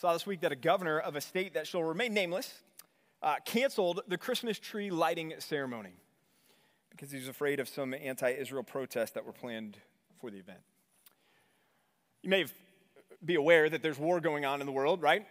[0.00, 2.62] saw this week that a governor of a state that shall remain nameless
[3.22, 5.92] uh, canceled the Christmas tree lighting ceremony
[6.88, 9.76] because he was afraid of some anti Israel protests that were planned
[10.18, 10.60] for the event.
[12.22, 12.46] You may
[13.22, 15.26] be aware that there's war going on in the world, right?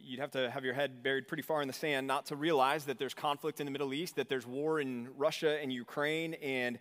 [0.00, 2.84] You'd have to have your head buried pretty far in the sand not to realize
[2.84, 6.78] that there's conflict in the Middle East, that there's war in Russia and Ukraine, and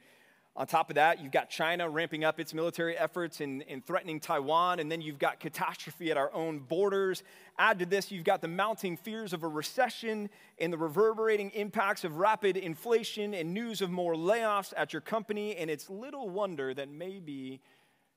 [0.58, 4.22] on top of that, you've got China ramping up its military efforts and, and, threatening
[4.22, 7.24] Taiwan, and then you've got catastrophe at our own borders.
[7.58, 12.06] Add to this, you've got the mounting fears of a recession and the reverberating impacts
[12.06, 16.74] of rapid inflation and news of more layoffs at your company, and it's little wonder
[16.74, 17.60] that maybe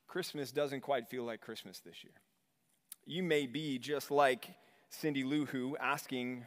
[0.07, 2.15] Christmas doesn't quite feel like Christmas this year.
[3.05, 4.49] You may be just like
[4.91, 6.45] Cindy Lou Who asking,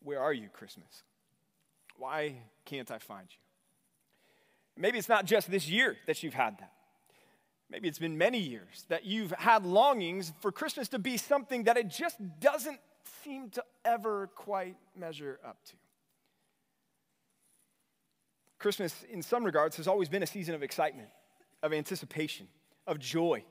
[0.00, 1.02] Where are you, Christmas?
[1.96, 3.47] Why can't I find you?
[4.78, 6.72] Maybe it's not just this year that you've had that.
[7.68, 11.76] Maybe it's been many years that you've had longings for Christmas to be something that
[11.76, 12.78] it just doesn't
[13.22, 15.72] seem to ever quite measure up to.
[18.58, 21.08] Christmas, in some regards, has always been a season of excitement,
[21.62, 22.48] of anticipation,
[22.86, 23.44] of joy.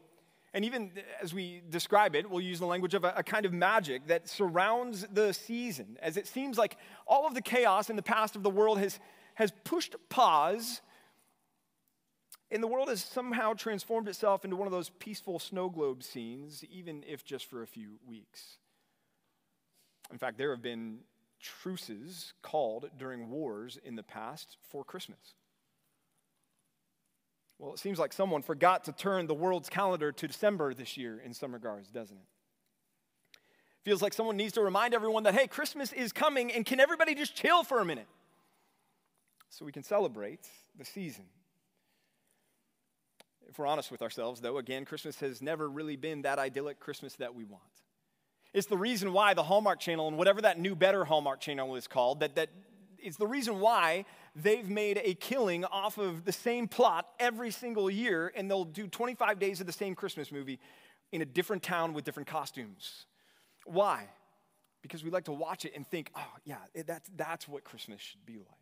[0.54, 0.92] And even
[1.22, 4.28] as we describe it, we'll use the language of a, a, kind of magic that
[4.28, 8.44] surrounds the season, as it seems like all of the chaos in the past of
[8.44, 9.00] the world has,
[9.36, 10.82] has pushed pause
[12.50, 16.64] and the world has somehow transformed itself into one of those peaceful snow globe scenes,
[16.72, 18.58] even if just for a few weeks.
[20.12, 21.00] In fact, there have been
[21.42, 25.36] truces called during wars in the past for Christmas.
[27.60, 31.20] Well, it seems like someone forgot to turn the world's calendar to December this year
[31.24, 33.40] in some regards, doesn't it?
[33.84, 37.16] Feels like someone needs to remind everyone that, hey, Christmas is coming, and can everybody
[37.16, 38.08] just chill for a minute
[39.50, 41.26] so we can celebrate the season?
[43.50, 47.16] If we're honest with ourselves, though, again, Christmas has never really been that idyllic Christmas
[47.16, 47.64] that we want.
[48.54, 51.88] It's the reason why the Hallmark Channel and whatever that new, better Hallmark Channel is
[51.88, 52.50] called, that, that
[52.98, 57.90] it's the reason why they've made a killing off of the same plot every single
[57.90, 60.60] year, and they'll do 25 days of the same Christmas movie
[61.12, 63.06] in a different town with different costumes.
[63.66, 64.08] Why?
[64.82, 68.26] Because we like to watch it and think, oh, yeah, that's, that's what Christmas should
[68.26, 68.57] be like.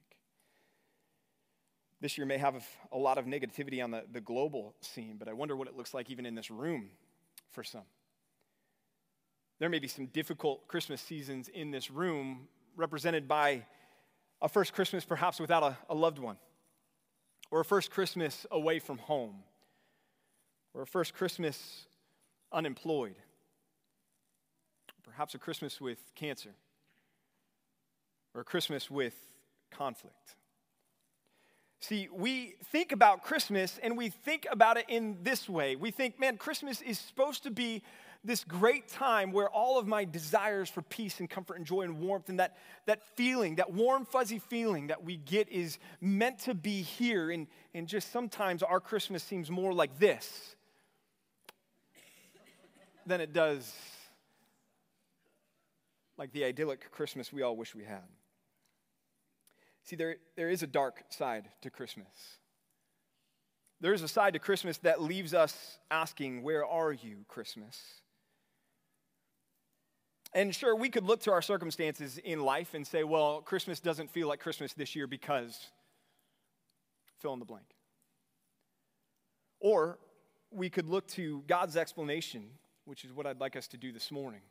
[2.06, 5.34] This year may have a lot of negativity on the, the global scene, but I
[5.34, 6.92] wonder what it looks like even in this room
[7.50, 7.82] for some.
[9.58, 13.66] There may be some difficult Christmas seasons in this room represented by
[14.40, 16.38] a first Christmas perhaps without a, a loved one,
[17.50, 19.38] or a first Christmas away from home,
[20.76, 21.88] or a first Christmas
[22.52, 23.16] unemployed,
[25.04, 26.54] perhaps a Christmas with cancer,
[28.36, 29.26] or a Christmas with
[29.72, 30.36] conflict.
[31.88, 35.76] See, we think about Christmas and we think about it in this way.
[35.76, 37.84] We think, man, Christmas is supposed to be
[38.24, 42.00] this great time where all of my desires for peace and comfort and joy and
[42.00, 42.58] warmth and that,
[42.88, 47.30] that feeling, that warm, fuzzy feeling that we get is meant to be here.
[47.30, 50.56] And, and just sometimes our Christmas seems more like this
[53.06, 53.72] than it does
[56.18, 58.02] like the idyllic Christmas we all wish we had.
[59.86, 62.08] See, there, there is a dark side to Christmas.
[63.82, 67.80] There is a side to Christmas that leaves us asking, Where are you, Christmas?
[70.34, 74.10] And sure, we could look to our circumstances in life and say, Well, Christmas doesn't
[74.10, 75.68] feel like Christmas this year because
[77.20, 77.68] fill in the blank.
[79.60, 80.00] Or
[80.52, 82.46] we could look to God's explanation,
[82.86, 84.42] which is what I'd like us to do this morning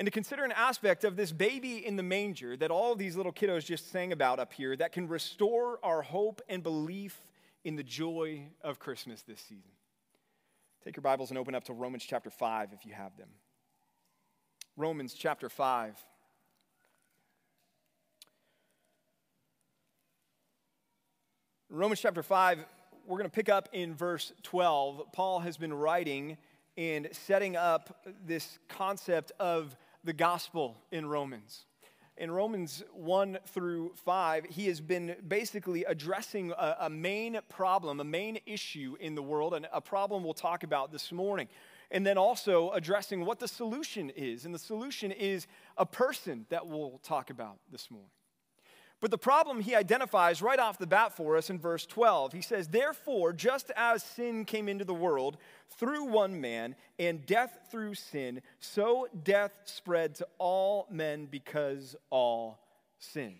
[0.00, 3.34] and to consider an aspect of this baby in the manger that all these little
[3.34, 7.20] kiddos just sang about up here that can restore our hope and belief
[7.64, 9.72] in the joy of Christmas this season.
[10.82, 13.28] Take your Bibles and open up to Romans chapter 5 if you have them.
[14.74, 16.02] Romans chapter 5.
[21.68, 22.58] Romans chapter 5,
[23.06, 25.12] we're going to pick up in verse 12.
[25.12, 26.38] Paul has been writing
[26.78, 31.66] and setting up this concept of the gospel in Romans.
[32.16, 38.04] In Romans 1 through 5, he has been basically addressing a, a main problem, a
[38.04, 41.48] main issue in the world, and a problem we'll talk about this morning.
[41.90, 44.44] And then also addressing what the solution is.
[44.44, 48.10] And the solution is a person that we'll talk about this morning.
[49.00, 52.42] But the problem he identifies right off the bat for us in verse 12, he
[52.42, 55.38] says, Therefore, just as sin came into the world
[55.78, 62.60] through one man, and death through sin, so death spread to all men because all
[62.98, 63.36] sinned.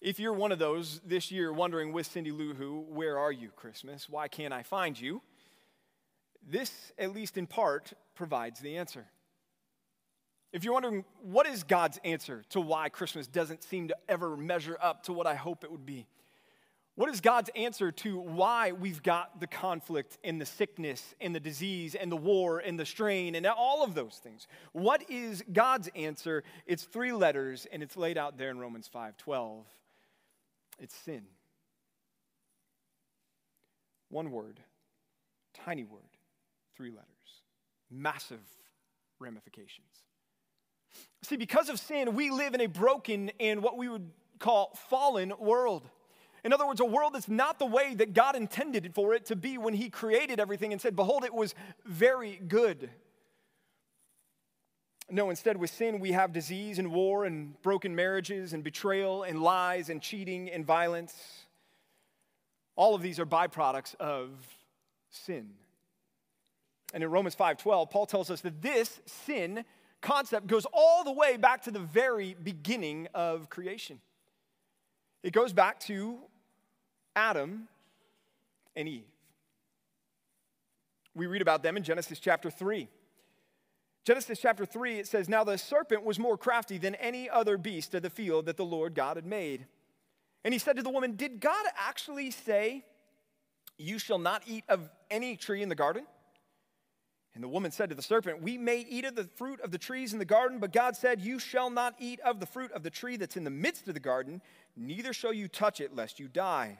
[0.00, 3.50] If you're one of those this year wondering with Cindy Lou Who, where are you,
[3.50, 4.08] Christmas?
[4.08, 5.20] Why can't I find you?
[6.48, 9.06] this, at least in part, provides the answer.
[10.52, 14.76] If you're wondering, what is God's answer to why Christmas doesn't seem to ever measure
[14.80, 16.06] up to what I hope it would be?
[16.94, 21.40] What is God's answer to why we've got the conflict and the sickness and the
[21.40, 24.46] disease and the war and the strain and all of those things?
[24.72, 26.44] What is God's answer?
[26.66, 29.64] It's three letters and it's laid out there in Romans 5:12.
[30.78, 31.26] It's sin.
[34.10, 34.60] One word,
[35.54, 36.18] tiny word,
[36.76, 37.08] three letters.
[37.90, 38.44] Massive
[39.18, 40.04] ramifications.
[41.22, 45.32] See, because of sin, we live in a broken and what we would call fallen
[45.38, 45.88] world.
[46.44, 49.36] In other words, a world that's not the way that God intended for it to
[49.36, 51.54] be when He created everything and said, Behold, it was
[51.84, 52.90] very good.
[55.10, 59.42] No, instead, with sin, we have disease and war and broken marriages and betrayal and
[59.42, 61.14] lies and cheating and violence.
[62.76, 64.30] All of these are byproducts of
[65.10, 65.50] sin.
[66.94, 69.64] And in Romans 5:12, Paul tells us that this sin
[70.02, 74.00] concept goes all the way back to the very beginning of creation.
[75.22, 76.18] It goes back to
[77.16, 77.68] Adam
[78.76, 79.04] and Eve.
[81.14, 82.88] We read about them in Genesis chapter 3.
[84.04, 87.94] Genesis chapter 3, it says, Now the serpent was more crafty than any other beast
[87.94, 89.66] of the field that the Lord God had made.
[90.44, 92.84] And he said to the woman, Did God actually say,
[93.78, 96.04] You shall not eat of any tree in the garden?
[97.34, 99.78] And the woman said to the serpent, We may eat of the fruit of the
[99.78, 102.82] trees in the garden, but God said, You shall not eat of the fruit of
[102.82, 104.42] the tree that's in the midst of the garden,
[104.76, 106.78] neither shall you touch it, lest you die.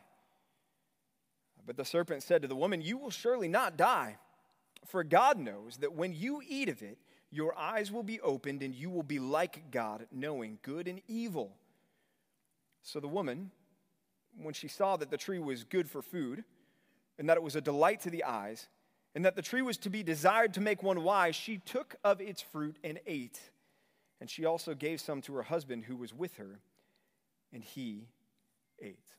[1.64, 4.18] But the serpent said to the woman, You will surely not die.
[4.86, 6.98] For God knows that when you eat of it,
[7.30, 11.56] your eyes will be opened, and you will be like God, knowing good and evil.
[12.82, 13.52] So the woman,
[14.36, 16.44] when she saw that the tree was good for food,
[17.18, 18.68] and that it was a delight to the eyes,
[19.14, 22.20] and that the tree was to be desired to make one wise, she took of
[22.20, 23.40] its fruit and ate.
[24.20, 26.60] And she also gave some to her husband who was with her,
[27.52, 28.06] and he
[28.80, 29.12] ate.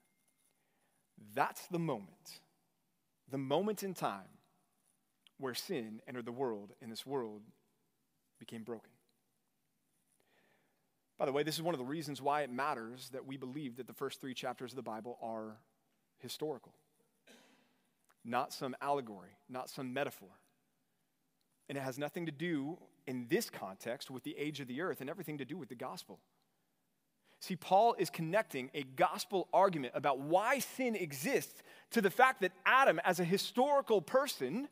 [1.35, 2.39] That's the moment,
[3.29, 4.21] the moment in time
[5.37, 7.41] where sin entered the world and this world
[8.39, 8.89] became broken.
[11.17, 13.77] By the way, this is one of the reasons why it matters that we believe
[13.77, 15.57] that the first three chapters of the Bible are
[16.19, 16.73] historical,
[18.23, 20.29] not some allegory, not some metaphor.
[21.69, 22.77] And it has nothing to do,
[23.07, 25.75] in this context, with the age of the earth and everything to do with the
[25.75, 26.19] gospel.
[27.39, 31.61] See, Paul is connecting a gospel argument about why sin exists
[31.91, 34.69] to the fact that Adam, as a historical person,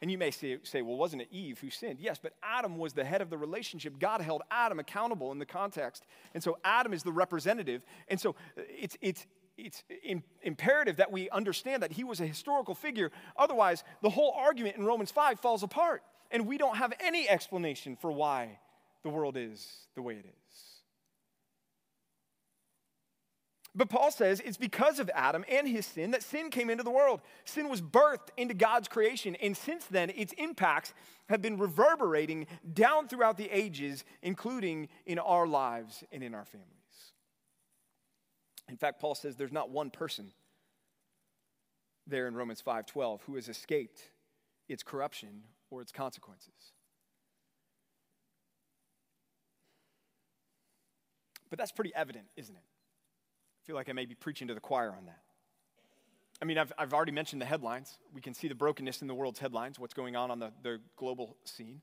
[0.00, 1.98] and you may say, say, well, wasn't it Eve who sinned?
[2.00, 3.98] Yes, but Adam was the head of the relationship.
[3.98, 6.06] God held Adam accountable in the context.
[6.34, 7.82] And so Adam is the representative.
[8.08, 9.26] And so it's, it's,
[9.58, 13.10] it's in, imperative that we understand that he was a historical figure.
[13.36, 16.02] Otherwise, the whole argument in Romans 5 falls apart.
[16.30, 18.58] And we don't have any explanation for why
[19.02, 20.48] the world is the way it is.
[23.74, 26.90] But Paul says it's because of Adam and his sin that sin came into the
[26.90, 27.20] world.
[27.44, 30.92] Sin was birthed into God's creation, and since then, its impacts
[31.28, 36.77] have been reverberating down throughout the ages, including in our lives and in our families.
[38.68, 40.32] In fact, Paul says there's not one person
[42.06, 44.10] there in Romans 5:12 who has escaped
[44.68, 46.72] its corruption or its consequences.
[51.50, 52.62] But that's pretty evident, isn't it?
[52.62, 55.22] I feel like I may be preaching to the choir on that.
[56.40, 57.98] I mean, I've, I've already mentioned the headlines.
[58.12, 60.80] We can see the brokenness in the world's headlines, what's going on on the, the
[60.96, 61.80] global scene.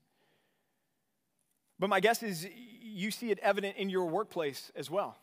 [1.78, 5.18] But my guess is you see it evident in your workplace as well.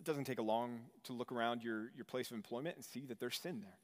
[0.00, 3.04] It doesn't take a long to look around your, your place of employment and see
[3.06, 3.78] that there's sin there.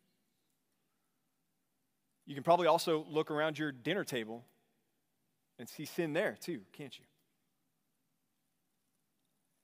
[2.25, 4.43] You can probably also look around your dinner table
[5.59, 7.05] and see sin there too, can't you?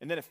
[0.03, 0.29] And then if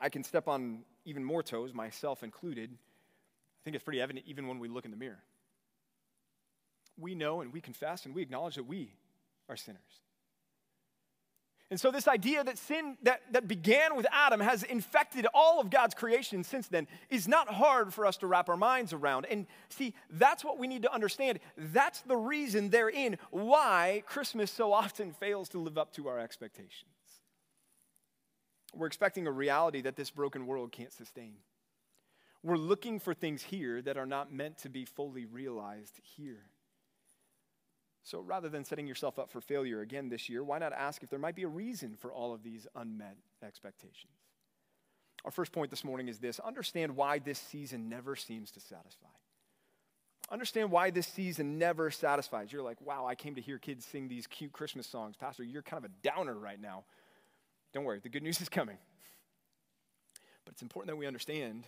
[0.00, 4.48] I can step on even more toes, myself included, I think it's pretty evident even
[4.48, 5.22] when we look in the mirror.
[6.98, 8.94] We know and we confess and we acknowledge that we
[9.50, 9.82] are sinners.
[11.70, 15.68] And so, this idea that sin that, that began with Adam has infected all of
[15.68, 19.26] God's creation since then is not hard for us to wrap our minds around.
[19.26, 21.40] And see, that's what we need to understand.
[21.58, 26.90] That's the reason therein why Christmas so often fails to live up to our expectations.
[28.74, 31.34] We're expecting a reality that this broken world can't sustain.
[32.42, 36.44] We're looking for things here that are not meant to be fully realized here.
[38.02, 41.10] So rather than setting yourself up for failure again this year, why not ask if
[41.10, 44.12] there might be a reason for all of these unmet expectations?
[45.24, 49.08] Our first point this morning is this understand why this season never seems to satisfy.
[50.30, 52.52] Understand why this season never satisfies.
[52.52, 55.16] You're like, wow, I came to hear kids sing these cute Christmas songs.
[55.16, 56.84] Pastor, you're kind of a downer right now.
[57.72, 58.76] Don't worry, the good news is coming.
[60.44, 61.64] But it's important that we understand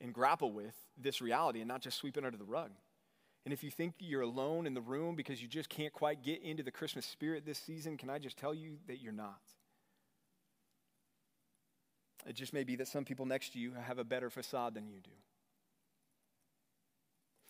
[0.00, 2.70] and grapple with this reality and not just sweep it under the rug.
[3.44, 6.42] And if you think you're alone in the room because you just can't quite get
[6.42, 9.40] into the Christmas spirit this season, can I just tell you that you're not?
[12.26, 14.88] It just may be that some people next to you have a better facade than
[14.88, 15.10] you do.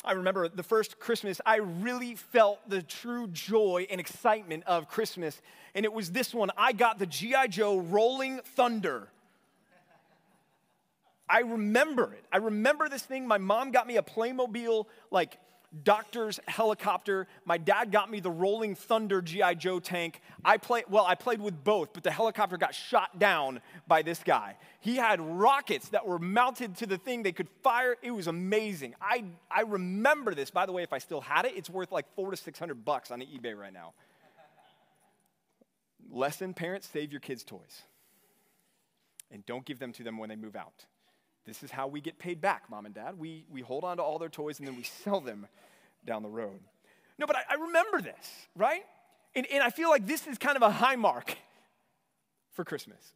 [0.05, 5.43] I remember the first Christmas, I really felt the true joy and excitement of Christmas.
[5.75, 7.49] And it was this one I got the G.I.
[7.49, 9.09] Joe Rolling Thunder.
[11.29, 12.25] I remember it.
[12.33, 13.27] I remember this thing.
[13.27, 15.39] My mom got me a Playmobil, like,
[15.85, 17.27] doctor's helicopter.
[17.45, 19.55] My dad got me the Rolling Thunder G.I.
[19.55, 20.21] Joe tank.
[20.45, 24.21] I played, well, I played with both, but the helicopter got shot down by this
[24.25, 24.57] guy.
[24.81, 27.97] He had rockets that were mounted to the thing they could fire.
[28.03, 28.95] It was amazing.
[29.01, 30.51] I, I remember this.
[30.51, 33.11] By the way, if I still had it, it's worth like four to 600 bucks
[33.11, 33.93] on eBay right now.
[36.11, 37.83] Lesson parents, save your kids' toys.
[39.31, 40.87] And don't give them to them when they move out.
[41.47, 43.19] This is how we get paid back, mom and dad.
[43.19, 45.47] We, we hold on to all their toys and then we sell them
[46.05, 46.61] down the road.
[47.19, 48.85] No, but I, I remember this, right?
[49.35, 51.37] And, and I feel like this is kind of a high mark
[52.53, 53.15] for Christmas.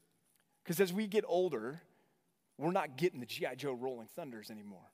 [0.62, 1.80] Because as we get older,
[2.58, 3.54] we're not getting the G.I.
[3.56, 4.90] Joe Rolling Thunders anymore.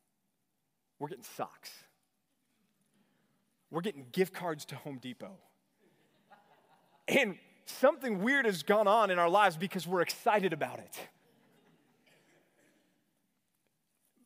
[0.99, 1.71] We're getting socks.
[3.71, 5.37] We're getting gift cards to Home Depot.
[7.07, 10.99] And something weird has gone on in our lives because we're excited about it.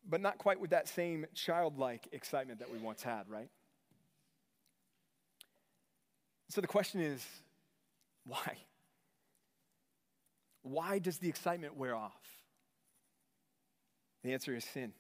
[0.08, 3.49] But not quite with that same childlike excitement that we once had, right?
[6.50, 7.25] So the question is
[8.25, 8.58] why?
[10.62, 12.12] Why does the excitement wear off?
[14.23, 14.92] The answer is sin.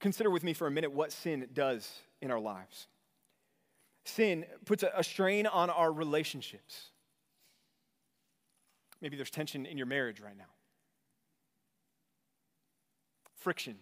[0.00, 2.88] Consider with me for a minute what sin does in our lives.
[4.04, 6.90] Sin puts a, strain on our relationships.
[9.00, 10.44] Maybe there's tension in your marriage right now
[13.44, 13.76] friction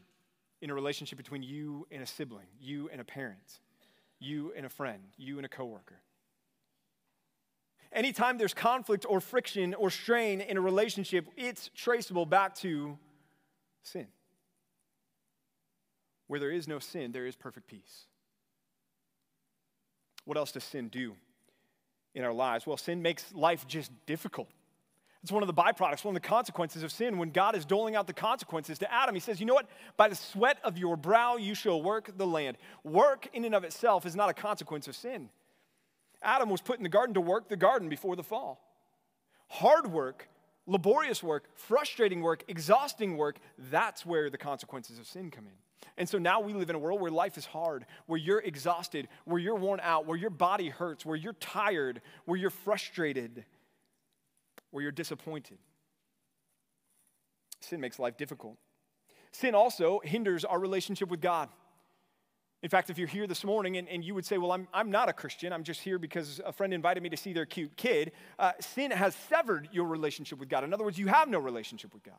[0.61, 3.61] in a relationship between you and a sibling, you and a parent,
[4.19, 6.01] you and a friend, you and a coworker.
[7.93, 12.99] Anytime there's conflict or friction or strain in a relationship, it's traceable back to
[13.83, 14.09] sin.
[16.27, 18.07] Where there is no sin, there is perfect peace.
[20.25, 21.15] What else does sin do
[22.15, 22.67] in our lives?
[22.67, 24.49] Well, sin makes life just difficult.
[25.23, 27.17] It's one of the byproducts, one of the consequences of sin.
[27.17, 29.69] When God is doling out the consequences to Adam, he says, You know what?
[29.97, 32.57] By the sweat of your brow you shall work the land.
[32.83, 35.29] Work in and of itself is not a consequence of sin.
[36.23, 38.61] Adam was put in the garden to work the garden before the fall.
[39.49, 40.29] Hard work,
[40.67, 43.39] laborious work, frustrating work, exhausting work,
[43.71, 45.53] that's where the consequences of sin come in.
[45.99, 49.09] And so now we live in a world where life is hard, where you're exhausted,
[49.25, 53.45] where you're worn out, where your body hurts, where you're tired, where you're frustrated
[54.73, 55.59] where you're disappointed.
[57.61, 58.57] Sin makes life difficult.
[59.31, 61.49] Sin also hinders our relationship with God.
[62.63, 64.91] In fact, if you're here this morning and, and you would say, Well, I'm, I'm
[64.91, 67.77] not a Christian, I'm just here because a friend invited me to see their cute
[67.77, 70.65] kid, uh, sin has severed your relationship with God.
[70.65, 72.15] In other words, you have no relationship with God.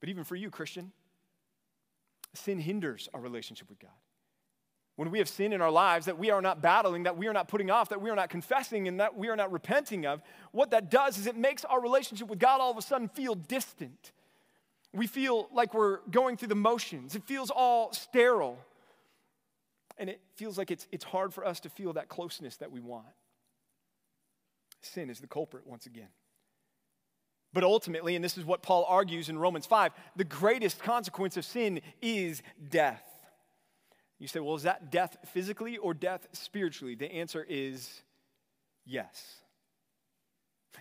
[0.00, 0.92] But even for you, Christian,
[2.34, 3.90] sin hinders our relationship with God
[4.98, 7.32] when we have sin in our lives that we are not battling, that we are
[7.32, 10.20] not putting off, that we are not confessing, and that we are not repenting of,
[10.50, 13.36] what that does is it makes our relationship with God all of a sudden feel
[13.36, 14.10] distant.
[14.92, 18.58] We feel like we're going through the motions, it feels all sterile.
[19.98, 22.80] And it feels like it's, it's hard for us to feel that closeness that we
[22.80, 23.06] want.
[24.80, 26.08] Sin is the culprit once again.
[27.52, 31.44] But ultimately, and this is what Paul argues in Romans 5, the greatest consequence of
[31.44, 33.04] sin is death.
[34.18, 36.94] You say, well, is that death physically or death spiritually?
[36.94, 38.02] The answer is
[38.84, 39.36] yes.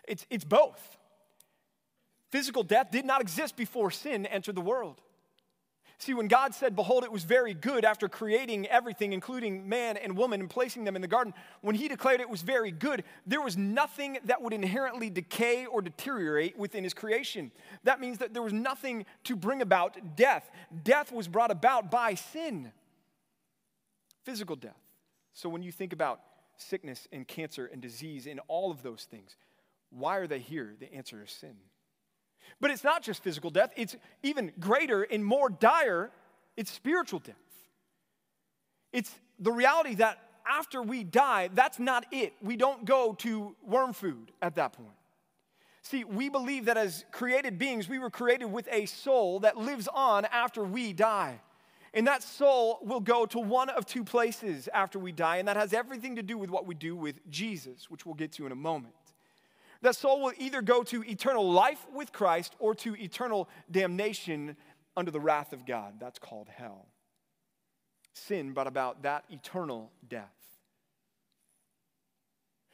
[0.08, 0.98] It's, it's both.
[2.32, 5.01] Physical death did not exist before sin entered the world.
[6.00, 10.15] See, when God said, Behold, it was very good after creating everything, including man and
[10.15, 13.41] woman, and placing them in the garden, when He declared it was very good, there
[13.41, 17.51] was nothing that would inherently decay or deteriorate within His creation.
[17.84, 20.51] That means that there was nothing to bring about death.
[20.84, 22.72] Death was brought about by sin
[24.28, 24.76] physical death.
[25.32, 26.20] So when you think about
[26.58, 29.38] sickness and cancer and disease and all of those things,
[29.90, 30.76] why are they here?
[30.82, 31.56] The answer is sin.
[32.60, 36.12] But it's not just physical death, it's even greater and more dire,
[36.58, 37.36] it's spiritual death.
[38.92, 42.34] It's the reality that after we die, that's not it.
[42.42, 44.90] We don't go to worm food at that point.
[45.84, 49.88] See, we believe that as created beings, we were created with a soul that lives
[49.88, 51.40] on after we die.
[51.94, 55.58] And that soul will go to one of two places after we die, and that
[55.58, 58.51] has everything to do with what we do with Jesus, which we'll get to in
[58.51, 58.94] a moment.
[59.82, 64.58] That soul will either go to eternal life with Christ or to eternal damnation
[64.96, 65.96] under the wrath of God.
[66.00, 66.88] That's called hell.
[68.13, 70.34] Sin brought about that eternal death.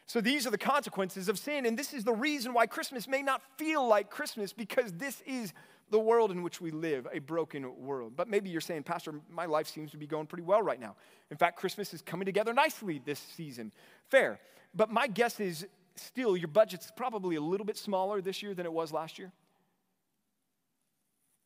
[0.05, 3.22] So these are the consequences of sin, and this is the reason why Christmas may
[3.22, 5.53] not feel like Christmas because this is
[5.90, 8.13] the world in which we live, a broken world.
[8.16, 10.96] But maybe you're saying, Pastor, my life seems to be going pretty well right now.
[11.30, 13.72] In fact, Christmas is coming together nicely this season.
[14.10, 14.40] Fair.
[14.74, 18.66] But my guess is still your budget's probably a little bit smaller this year than
[18.66, 19.32] it was last year.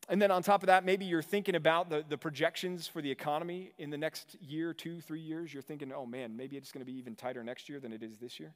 [0.10, 3.12] And then on top of that, maybe you're thinking about the, the projections for the
[3.12, 5.54] economy in the next year, two, three years.
[5.54, 8.02] You're thinking, oh man, maybe it's going to be even tighter next year than it
[8.02, 8.54] is this year.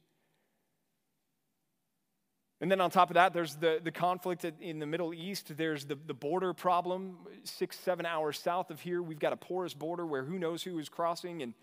[2.62, 5.56] And then on top of that, there's the, the conflict in the Middle East.
[5.56, 9.02] There's the, the border problem, six, seven hours south of here.
[9.02, 11.54] We've got a porous border where who knows who is crossing and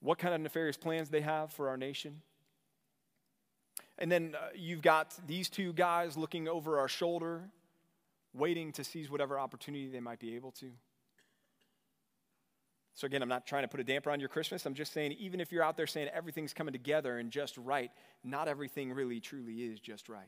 [0.00, 2.20] what kind of nefarious plans they have for our nation.
[3.96, 7.44] And then uh, you've got these two guys looking over our shoulder,
[8.34, 10.72] waiting to seize whatever opportunity they might be able to.
[12.98, 14.66] So, again, I'm not trying to put a damper on your Christmas.
[14.66, 17.92] I'm just saying, even if you're out there saying everything's coming together and just right,
[18.24, 20.26] not everything really truly is just right.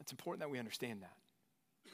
[0.00, 1.90] It's important that we understand that.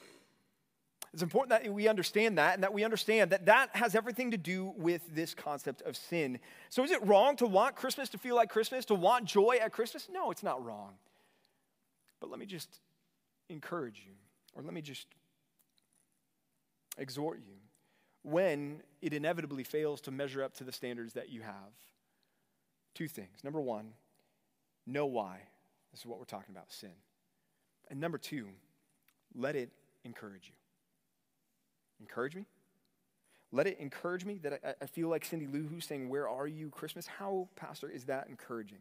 [1.13, 4.37] It's important that we understand that and that we understand that that has everything to
[4.37, 6.37] do with this concept of sin.
[6.69, 9.71] So, is it wrong to want Christmas to feel like Christmas, to want joy at
[9.71, 10.07] Christmas?
[10.13, 10.91] No, it's not wrong.
[12.19, 12.69] But let me just
[13.49, 14.13] encourage you,
[14.53, 15.07] or let me just
[16.99, 17.55] exhort you
[18.25, 21.53] when it inevitably fails to measure up to the standards that you have.
[22.95, 23.43] Two things.
[23.43, 23.93] Number one,
[24.87, 25.41] know why.
[25.91, 26.91] This is what we're talking about sin.
[27.89, 28.47] And number two,
[29.35, 29.69] let it
[30.03, 30.55] encourage you.
[31.99, 32.47] Encourage me?
[33.51, 36.47] Let it encourage me that I, I feel like Cindy Lou Who's saying, Where are
[36.47, 37.05] you, Christmas?
[37.05, 38.79] How, Pastor, is that encouraging?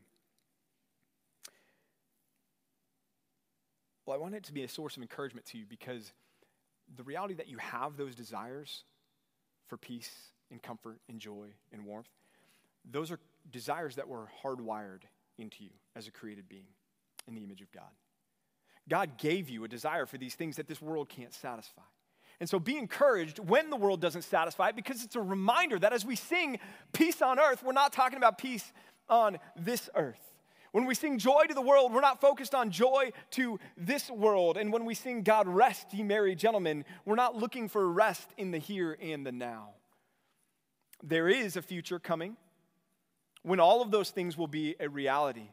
[4.07, 6.13] Well, I want it to be a source of encouragement to you because
[6.97, 8.85] the reality that you have those desires
[9.67, 10.11] for peace
[10.51, 12.09] and comfort and joy and warmth,
[12.91, 13.19] those are
[13.51, 15.03] desires that were hardwired
[15.39, 16.67] into you as a created being
[17.27, 17.91] in the image of God.
[18.89, 21.83] God gave you a desire for these things that this world can't satisfy.
[22.41, 25.93] And so be encouraged when the world doesn't satisfy it because it's a reminder that
[25.93, 26.59] as we sing
[26.93, 28.73] peace on earth, we're not talking about peace
[29.09, 30.34] on this earth.
[30.75, 34.57] When we sing joy to the world, we're not focused on joy to this world.
[34.57, 38.51] And when we sing God rest, ye merry gentlemen, we're not looking for rest in
[38.51, 39.69] the here and the now.
[41.01, 42.37] There is a future coming
[43.45, 45.49] when all of those things will be a reality.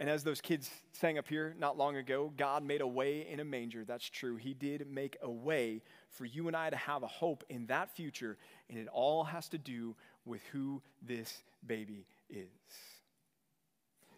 [0.00, 3.38] And as those kids sang up here not long ago, God made a way in
[3.38, 3.84] a manger.
[3.84, 4.34] That's true.
[4.34, 7.94] He did make a way for you and I to have a hope in that
[7.94, 8.36] future.
[8.68, 12.48] And it all has to do with who this baby is.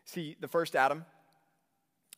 [0.05, 1.05] See, the first Adam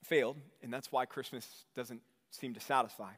[0.02, 3.12] failed, and that's why Christmas doesn't seem to satisfy.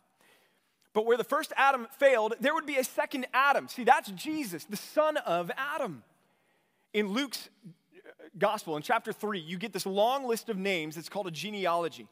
[0.93, 3.69] But where the first Adam failed, there would be a second Adam.
[3.69, 6.03] See, that's Jesus, the son of Adam.
[6.95, 10.97] In Luke's uh, gospel, in chapter 3, you get this long list of names.
[10.97, 12.09] It's called a genealogy.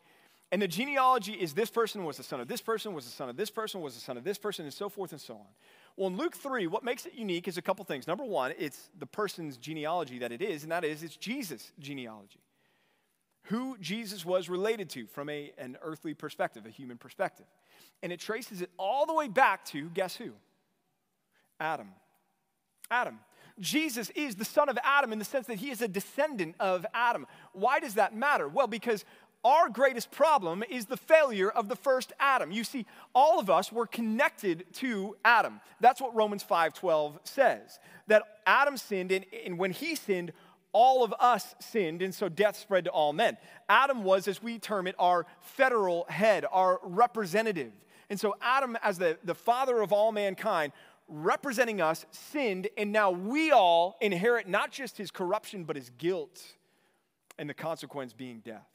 [0.53, 3.29] And the genealogy is this person was the son of this person, was the son
[3.29, 5.47] of this person, was the son of this person, and so forth and so on.
[5.97, 8.07] Well, in Luke 3, what makes it unique is a couple things.
[8.07, 12.41] Number one, it's the person's genealogy that it is, and that is it's Jesus' genealogy
[13.45, 17.47] who Jesus was related to from a, an earthly perspective, a human perspective.
[18.03, 20.33] And it traces it all the way back to guess who?
[21.61, 21.89] Adam.
[22.91, 23.19] Adam.
[23.61, 26.85] Jesus is the son of Adam in the sense that he is a descendant of
[26.93, 27.27] Adam.
[27.53, 28.49] Why does that matter?
[28.49, 29.05] Well, because
[29.45, 32.51] our greatest problem is the failure of the first Adam.
[32.51, 35.61] You see, all of us were connected to Adam.
[35.81, 37.79] That's what Romans 5:12 says.
[38.07, 40.33] That Adam sinned, and, and when he sinned,
[40.73, 43.37] all of us sinned, and so death spread to all men.
[43.69, 47.73] Adam was, as we term it, our federal head, our representative.
[48.11, 50.73] And so Adam, as the, the father of all mankind,
[51.07, 56.43] representing us, sinned, and now we all inherit not just his corruption, but his guilt,
[57.39, 58.67] and the consequence being death.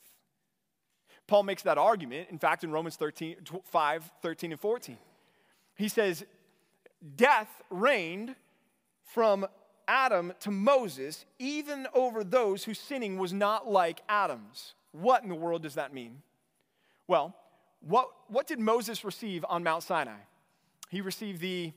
[1.29, 4.97] Paul makes that argument, in fact, in Romans 13, 5, 13, and 14.
[5.75, 6.25] He says,
[7.15, 8.35] Death reigned
[9.03, 9.45] from
[9.87, 14.73] Adam to Moses, even over those whose sinning was not like Adam's.
[14.91, 16.23] What in the world does that mean?
[17.07, 17.35] Well,
[17.81, 20.17] what, what did Moses receive on Mount Sinai?
[20.89, 21.73] He received the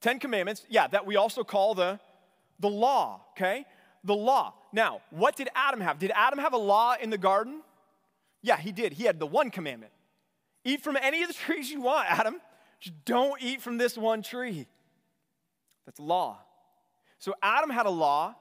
[0.00, 1.98] Ten Commandments, yeah, that we also call the,
[2.60, 3.66] the law, okay?
[4.04, 4.54] The law.
[4.72, 5.98] Now, what did Adam have?
[5.98, 7.62] Did Adam have a law in the garden?
[8.42, 8.94] Yeah, he did.
[8.94, 9.92] He had the one commandment
[10.64, 12.40] Eat from any of the trees you want, Adam.
[12.80, 14.66] Just don't eat from this one tree.
[15.86, 16.38] That's law.
[17.18, 18.34] So Adam had a law,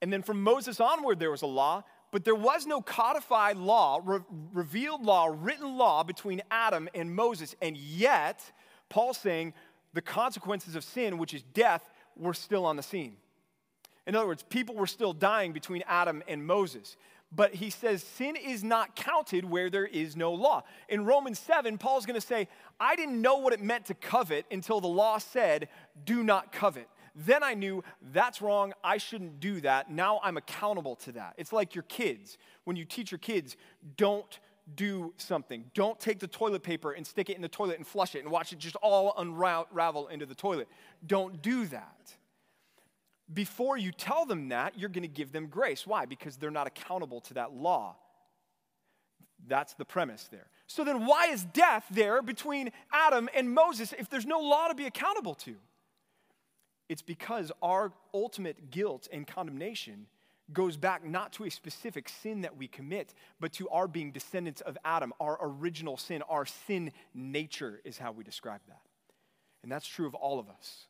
[0.00, 4.00] and then from Moses onward, there was a law, but there was no codified law,
[4.02, 4.20] re-
[4.52, 7.54] revealed law, written law between Adam and Moses.
[7.60, 8.40] And yet,
[8.88, 9.52] Paul's saying
[9.92, 13.16] the consequences of sin, which is death, were still on the scene.
[14.06, 16.96] In other words, people were still dying between Adam and Moses.
[17.32, 20.64] But he says sin is not counted where there is no law.
[20.88, 22.48] In Romans 7, Paul's going to say,
[22.80, 25.68] I didn't know what it meant to covet until the law said,
[26.04, 26.88] do not covet.
[27.14, 28.72] Then I knew that's wrong.
[28.82, 29.90] I shouldn't do that.
[29.90, 31.34] Now I'm accountable to that.
[31.36, 32.36] It's like your kids.
[32.64, 33.56] When you teach your kids,
[33.96, 34.38] don't
[34.74, 35.64] do something.
[35.74, 38.30] Don't take the toilet paper and stick it in the toilet and flush it and
[38.30, 40.68] watch it just all unravel into the toilet.
[41.06, 42.14] Don't do that.
[43.32, 45.86] Before you tell them that, you're going to give them grace.
[45.86, 46.04] Why?
[46.04, 47.96] Because they're not accountable to that law.
[49.46, 50.46] That's the premise there.
[50.66, 54.74] So then, why is death there between Adam and Moses if there's no law to
[54.74, 55.56] be accountable to?
[56.88, 60.06] It's because our ultimate guilt and condemnation
[60.52, 64.60] goes back not to a specific sin that we commit, but to our being descendants
[64.62, 68.82] of Adam, our original sin, our sin nature is how we describe that.
[69.62, 70.86] And that's true of all of us.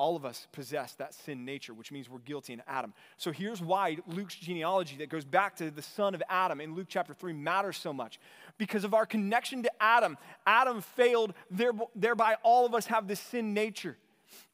[0.00, 2.94] All of us possess that sin nature, which means we're guilty in Adam.
[3.18, 6.86] So here's why Luke's genealogy that goes back to the son of Adam in Luke
[6.88, 8.18] chapter 3 matters so much.
[8.56, 13.52] Because of our connection to Adam, Adam failed, thereby all of us have this sin
[13.52, 13.98] nature.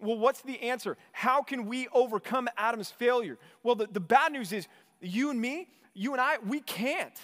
[0.01, 0.97] Well, what's the answer?
[1.13, 3.39] How can we overcome Adam's failure?
[3.63, 4.67] Well, the, the bad news is
[5.01, 7.21] you and me, you and I, we can't.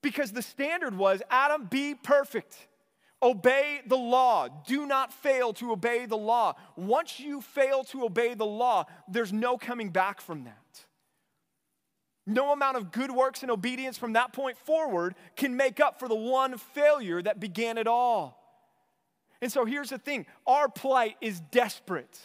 [0.00, 2.67] Because the standard was Adam, be perfect.
[3.22, 4.48] Obey the law.
[4.48, 6.54] Do not fail to obey the law.
[6.76, 10.86] Once you fail to obey the law, there's no coming back from that.
[12.26, 16.08] No amount of good works and obedience from that point forward can make up for
[16.08, 18.38] the one failure that began it all.
[19.40, 22.18] And so here's the thing our plight is desperate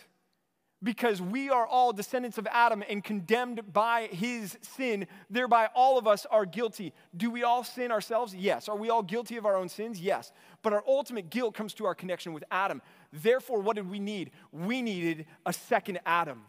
[0.84, 5.08] because we are all descendants of Adam and condemned by his sin.
[5.30, 6.94] Thereby, all of us are guilty.
[7.16, 8.36] Do we all sin ourselves?
[8.36, 8.68] Yes.
[8.68, 10.02] Are we all guilty of our own sins?
[10.02, 10.34] Yes.
[10.62, 12.82] But our ultimate guilt comes to our connection with Adam.
[13.12, 14.32] Therefore, what did we need?
[14.52, 16.42] We needed a second Adam.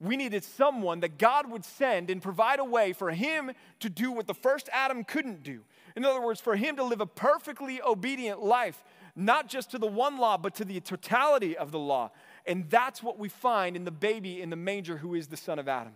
[0.00, 4.12] We needed someone that God would send and provide a way for him to do
[4.12, 5.62] what the first Adam couldn't do.
[5.96, 8.84] In other words, for him to live a perfectly obedient life
[9.18, 12.10] not just to the one law, but to the totality of the law.
[12.48, 15.58] And that's what we find in the baby in the manger who is the son
[15.58, 15.92] of Adam.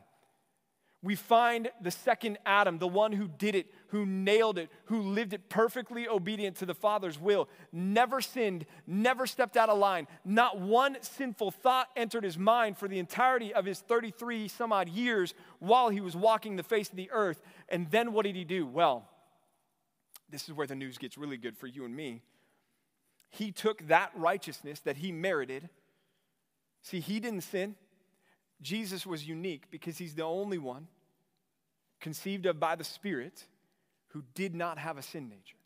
[1.02, 5.32] We find the second Adam, the one who did it, who nailed it, who lived
[5.32, 10.06] it perfectly obedient to the Father's will, never sinned, never stepped out of line.
[10.24, 14.88] Not one sinful thought entered his mind for the entirety of his 33 some odd
[14.88, 17.42] years while he was walking the face of the earth.
[17.68, 18.64] And then what did he do?
[18.64, 19.08] Well,
[20.30, 22.22] this is where the news gets really good for you and me
[23.32, 25.70] he took that righteousness that he merited.
[26.82, 27.76] See, he didn't sin.
[28.60, 30.88] Jesus was unique because he's the only one
[32.00, 33.44] conceived of by the Spirit
[34.08, 35.56] who did not have a sin nature.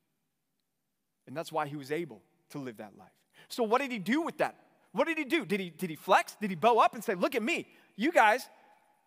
[1.26, 3.08] And that's why he was able to live that life.
[3.48, 4.56] So, what did he do with that?
[4.92, 5.44] What did he do?
[5.44, 6.36] Did he, did he flex?
[6.40, 8.48] Did he bow up and say, Look at me, you guys,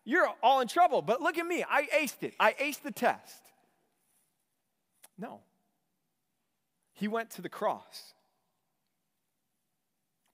[0.04, 2.34] you're all in trouble, but look at me, I aced it.
[2.40, 3.42] I aced the test.
[5.18, 5.42] No.
[6.94, 8.14] He went to the cross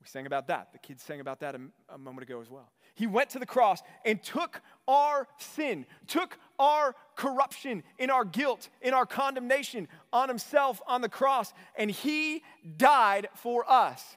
[0.05, 0.71] we sang about that.
[0.71, 2.69] The kids sang about that a, a, moment ago as well.
[2.93, 8.69] He went to the cross and took our sin, took our corruption, in our guilt,
[8.83, 12.43] in our condemnation on himself on the cross, and he
[12.77, 14.15] died for us.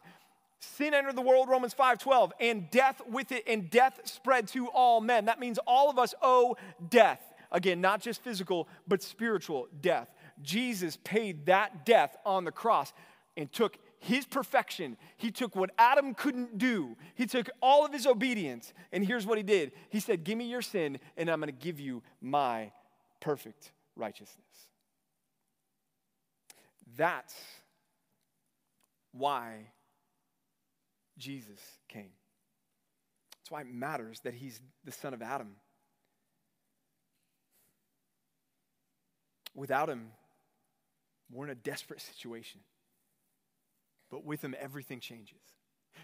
[0.61, 5.01] Sin entered the world, Romans 5:12, and death with it, and death spread to all
[5.01, 5.25] men.
[5.25, 6.59] That means all of us owe
[6.91, 7.23] death.
[7.51, 10.11] Again, not just physical, but spiritual death.
[10.43, 12.93] Jesus paid that death on the cross
[13.39, 14.97] and took his perfection.
[15.17, 16.97] He took what Adam couldn't do.
[17.15, 18.73] He took all of his obedience.
[18.93, 21.65] And here's what he did He said, Give me your sin, and I'm going to
[21.65, 22.73] give you my
[23.21, 24.45] perfect righteousness.
[26.97, 27.35] That's
[29.13, 29.67] why
[31.17, 32.11] Jesus came.
[33.39, 35.57] That's why it matters that he's the son of Adam.
[39.55, 40.11] Without him,
[41.31, 42.61] we're in a desperate situation.
[44.11, 45.41] But with them, everything changes.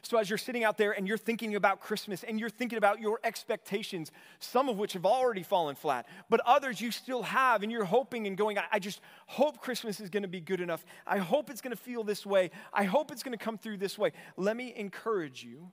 [0.02, 3.00] So, as you're sitting out there and you're thinking about Christmas and you're thinking about
[3.00, 7.72] your expectations, some of which have already fallen flat, but others you still have, and
[7.72, 10.84] you're hoping and going, I just hope Christmas is going to be good enough.
[11.06, 12.50] I hope it's going to feel this way.
[12.72, 14.12] I hope it's going to come through this way.
[14.36, 15.70] Let me encourage you.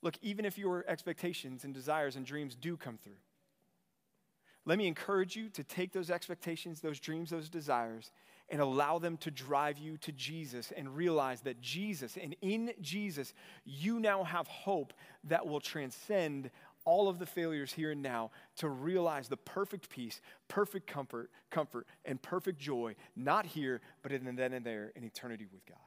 [0.00, 3.20] Look, even if your expectations and desires and dreams do come through,
[4.64, 8.12] let me encourage you to take those expectations, those dreams, those desires,
[8.52, 13.32] and allow them to drive you to Jesus and realize that Jesus, and in Jesus,
[13.64, 14.92] you now have hope
[15.24, 16.50] that will transcend
[16.84, 21.86] all of the failures here and now to realize the perfect peace, perfect comfort, comfort,
[22.04, 25.78] and perfect joy, not here, but in the then and there in eternity with God.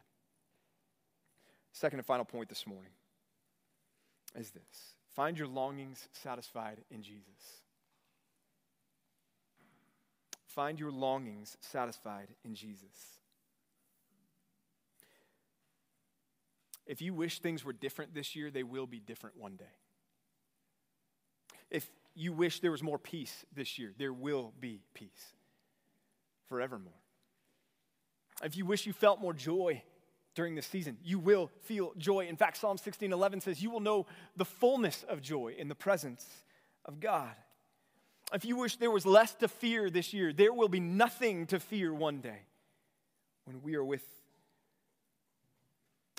[1.72, 2.92] Second and final point this morning
[4.36, 7.62] is this find your longings satisfied in Jesus.
[10.56, 13.20] Find your longings satisfied in Jesus.
[16.86, 19.66] If you wish things were different this year, they will be different one day.
[21.70, 25.34] If you wish there was more peace this year, there will be peace
[26.48, 26.94] forevermore.
[28.44, 29.82] If you wish you felt more joy
[30.36, 32.28] during this season, you will feel joy.
[32.28, 34.06] In fact, Psalm 16 11 says, You will know
[34.38, 36.26] the fullness of joy in the presence
[36.86, 37.36] of God.
[38.34, 41.60] If you wish there was less to fear this year, there will be nothing to
[41.60, 42.40] fear one day
[43.46, 44.04] when we are with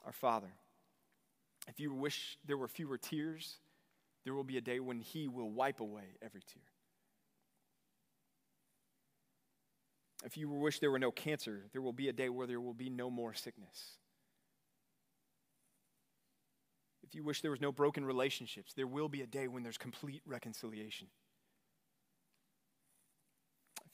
[0.04, 0.52] our Father.
[1.68, 3.56] If you wish there were fewer tears,
[4.24, 6.62] there will be a day when He will wipe away every tear.
[10.24, 12.74] If you wish there were no cancer, there will be a day where there will
[12.74, 13.96] be no more sickness.
[17.02, 19.78] If you wish there was no broken relationships, there will be a day when there's
[19.78, 21.08] complete reconciliation.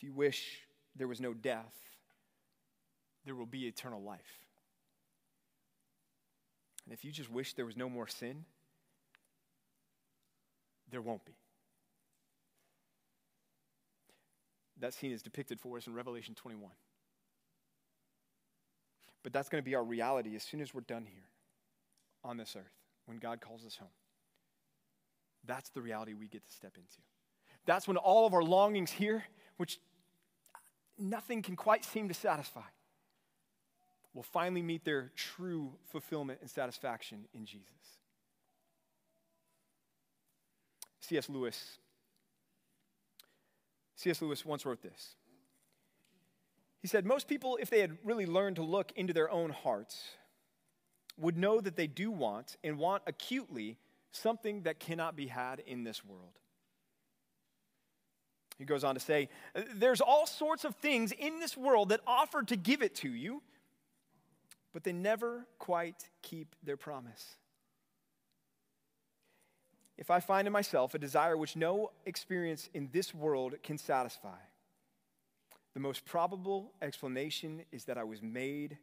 [0.03, 0.59] If you wish
[0.97, 1.73] there was no death,
[3.25, 4.41] there will be eternal life.
[6.85, 8.45] And if you just wish there was no more sin,
[10.91, 11.37] there won't be.
[14.81, 16.69] That scene is depicted for us in Revelation 21.
[19.23, 21.29] But that's going to be our reality as soon as we're done here
[22.25, 22.75] on this earth
[23.07, 23.89] when God calls us home.
[25.47, 26.99] That's the reality we get to step into.
[27.67, 29.23] That's when all of our longings here,
[29.59, 29.79] which
[31.03, 32.63] nothing can quite seem to satisfy,
[34.15, 37.67] will finally meet their true fulfillment and satisfaction in Jesus.
[41.01, 41.29] C.S.
[41.29, 41.79] Lewis.
[43.97, 44.23] C.S.
[44.23, 45.17] Lewis once wrote this.
[46.81, 50.03] He said, Most people, if they had really learned to look into their own hearts,
[51.19, 53.79] would know that they do want and want acutely
[54.11, 56.39] something that cannot be had in this world.
[58.59, 59.29] He goes on to say,
[59.75, 63.43] There's all sorts of things in this world that offer to give it to you,
[64.73, 67.37] but they never quite keep their promise.
[69.99, 74.39] If I find in myself a desire which no experience in this world can satisfy,
[75.75, 78.79] the most probable explanation is that I was made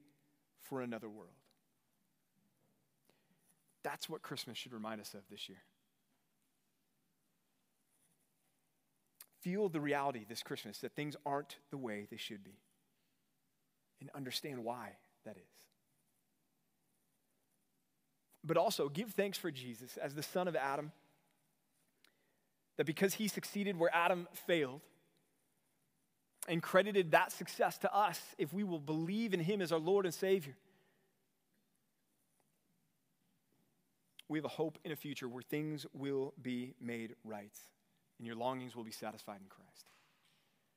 [0.62, 1.34] for another world.
[3.84, 5.62] That's what Christmas should remind us of this year.
[9.42, 12.58] Feel the reality this Christmas that things aren't the way they should be
[14.02, 14.92] and understand why
[15.26, 15.66] that is.
[18.44, 20.92] But also give thanks for Jesus as the son of Adam,
[22.78, 24.82] that because he succeeded where Adam failed,
[26.48, 30.06] and credited that success to us if we will believe in him as our Lord
[30.06, 30.56] and Savior.
[34.28, 37.56] We have a hope in a future where things will be made right
[38.20, 39.86] and your longings will be satisfied in Christ.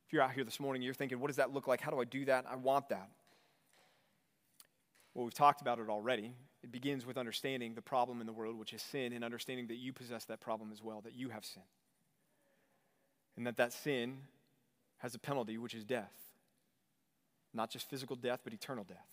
[0.06, 1.80] If you're out here this morning, you're thinking, what does that look like?
[1.80, 2.46] How do I do that?
[2.50, 3.10] I want that.
[5.14, 6.32] Well, we've talked about it already.
[6.62, 9.76] It begins with understanding the problem in the world, which is sin, and understanding that
[9.76, 11.62] you possess that problem as well, that you have sin.
[13.36, 14.18] And that that sin
[14.98, 16.12] has a penalty, which is death.
[17.52, 19.06] Not just physical death, but eternal death.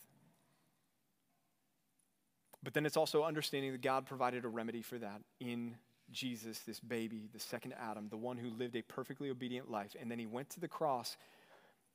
[2.62, 5.76] But then it's also understanding that God provided a remedy for that in
[6.12, 9.96] Jesus, this baby, the second Adam, the one who lived a perfectly obedient life.
[10.00, 11.18] And then he went to the cross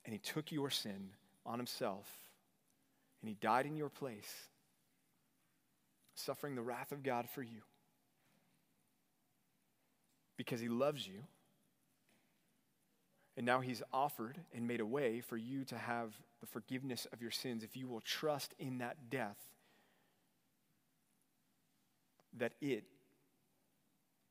[0.05, 1.11] and he took your sin
[1.47, 2.07] on himself
[3.21, 4.49] and he died in your place,
[6.15, 7.63] suffering the wrath of God for you
[10.37, 11.25] because he loves you.
[13.37, 17.21] And now he's offered and made a way for you to have the forgiveness of
[17.21, 19.39] your sins if you will trust in that death,
[22.39, 22.85] that it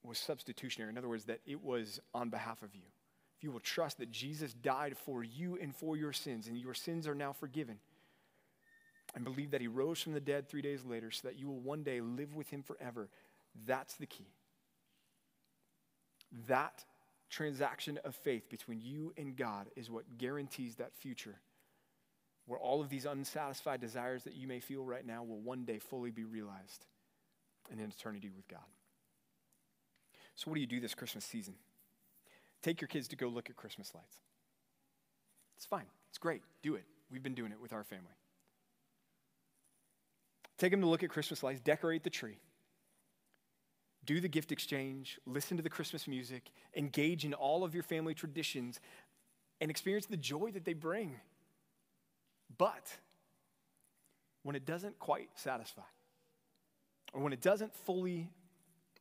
[0.04, 0.92] was substitutionary.
[0.92, 2.82] In other words, that it was on behalf of you.
[3.38, 6.74] If you will trust that Jesus died for you and for your sins, and your
[6.74, 7.80] sins are now forgiven,
[9.16, 11.60] and believe that he rose from the dead three days later so that you will
[11.60, 13.10] one day live with him forever,
[13.66, 14.28] that's the key.
[16.48, 16.84] That
[17.30, 21.40] transaction of faith between you and God is what guarantees that future
[22.46, 25.80] where all of these unsatisfied desires that you may feel right now will one day
[25.80, 26.86] fully be realized
[27.72, 28.60] in an eternity with God.
[30.36, 31.56] So, what do you do this Christmas season?
[32.62, 34.18] Take your kids to go look at Christmas lights.
[35.58, 36.86] It's fine, it's great, do it.
[37.12, 38.16] we've been doing it with our family.
[40.58, 42.38] Take them to look at Christmas lights, decorate the tree,
[44.06, 48.14] do the gift exchange, listen to the Christmas music, engage in all of your family
[48.14, 48.80] traditions,
[49.62, 51.16] and experience the joy that they bring.
[52.58, 52.98] But
[54.44, 55.84] when it doesn't quite satisfy,
[57.14, 58.30] or when it doesn't fully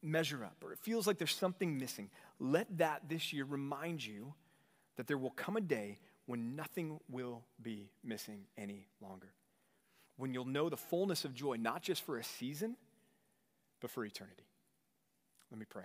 [0.02, 4.34] measure up, or it feels like there's something missing, let that this year remind you
[4.96, 9.32] that there will come a day when nothing will be missing any longer.
[10.16, 12.76] When you'll know the fullness of joy, not just for a season,
[13.80, 14.44] but for eternity.
[15.50, 15.84] Let me pray.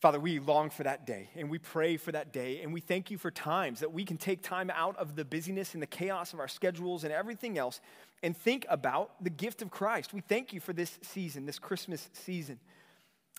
[0.00, 3.10] Father, we long for that day and we pray for that day and we thank
[3.10, 6.34] you for times that we can take time out of the busyness and the chaos
[6.34, 7.80] of our schedules and everything else
[8.24, 10.14] and think about the gift of Christ.
[10.14, 12.58] We thank you for this season, this Christmas season.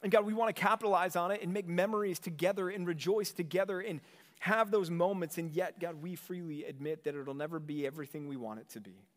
[0.04, 3.80] And God, we want to capitalize on it and make memories together and rejoice together
[3.80, 4.00] and
[4.40, 5.40] have those moments.
[5.40, 8.80] And yet, God, we freely admit that it'll never be everything we want it to
[8.80, 9.08] be.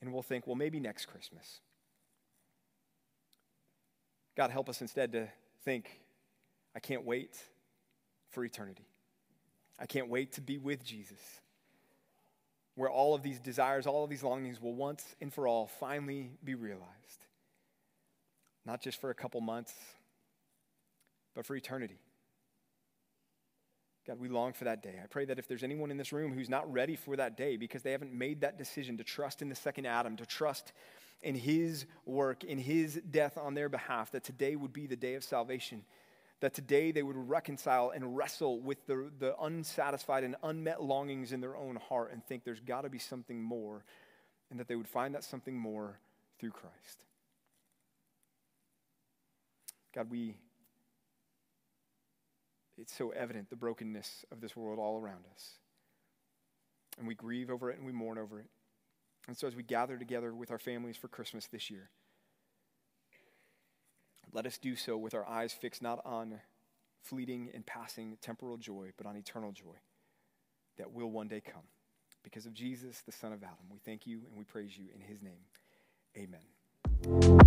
[0.00, 1.60] And we'll think, well, maybe next Christmas.
[4.36, 5.26] God, help us instead to
[5.64, 6.00] think,
[6.76, 7.36] I can't wait
[8.30, 8.86] for eternity.
[9.80, 11.18] I can't wait to be with Jesus,
[12.74, 16.30] where all of these desires, all of these longings will once and for all finally
[16.42, 16.88] be realized.
[18.64, 19.74] Not just for a couple months,
[21.34, 21.98] but for eternity.
[24.06, 24.94] God, we long for that day.
[25.02, 27.56] I pray that if there's anyone in this room who's not ready for that day
[27.56, 30.72] because they haven't made that decision to trust in the second Adam, to trust
[31.22, 35.14] in his work, in his death on their behalf, that today would be the day
[35.14, 35.84] of salvation.
[36.42, 41.40] That today they would reconcile and wrestle with the, the unsatisfied and unmet longings in
[41.40, 43.84] their own heart and think there's got to be something more,
[44.50, 45.98] and that they would find that something more
[46.38, 47.04] through Christ.
[49.94, 50.36] God, we
[52.78, 55.52] it's so evident the brokenness of this world all around us.
[56.98, 58.46] And we grieve over it and we mourn over it.
[59.28, 61.90] And so, as we gather together with our families for Christmas this year,
[64.32, 66.40] let us do so with our eyes fixed not on
[67.02, 69.76] fleeting and passing temporal joy, but on eternal joy
[70.78, 71.62] that will one day come.
[72.22, 75.00] Because of Jesus, the Son of Adam, we thank you and we praise you in
[75.00, 75.42] his name.
[76.16, 77.38] Amen.